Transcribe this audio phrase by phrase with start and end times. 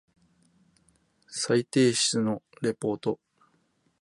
[1.27, 3.19] 再提出のリポート